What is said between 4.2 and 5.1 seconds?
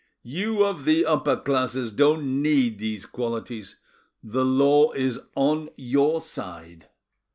the law